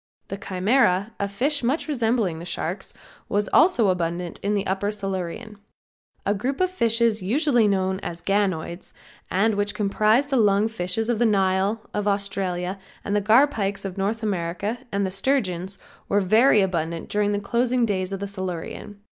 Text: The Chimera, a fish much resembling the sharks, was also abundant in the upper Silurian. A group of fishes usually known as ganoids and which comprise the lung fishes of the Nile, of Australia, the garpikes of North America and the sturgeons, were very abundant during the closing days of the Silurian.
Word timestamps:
The 0.29 0.37
Chimera, 0.37 1.11
a 1.19 1.27
fish 1.27 1.61
much 1.61 1.87
resembling 1.87 2.39
the 2.39 2.43
sharks, 2.43 2.91
was 3.29 3.47
also 3.49 3.89
abundant 3.89 4.39
in 4.41 4.55
the 4.55 4.65
upper 4.65 4.89
Silurian. 4.89 5.59
A 6.25 6.33
group 6.33 6.59
of 6.59 6.71
fishes 6.71 7.21
usually 7.21 7.67
known 7.67 7.99
as 7.99 8.19
ganoids 8.23 8.93
and 9.29 9.53
which 9.53 9.75
comprise 9.75 10.25
the 10.25 10.37
lung 10.37 10.67
fishes 10.67 11.07
of 11.07 11.19
the 11.19 11.25
Nile, 11.27 11.81
of 11.93 12.07
Australia, 12.07 12.79
the 13.05 13.21
garpikes 13.21 13.85
of 13.85 13.95
North 13.95 14.23
America 14.23 14.79
and 14.91 15.05
the 15.05 15.11
sturgeons, 15.11 15.77
were 16.09 16.19
very 16.19 16.61
abundant 16.61 17.07
during 17.07 17.31
the 17.31 17.39
closing 17.39 17.85
days 17.85 18.11
of 18.11 18.19
the 18.19 18.27
Silurian. 18.27 18.97